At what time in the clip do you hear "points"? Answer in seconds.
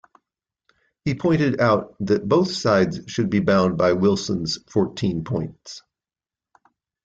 5.23-5.83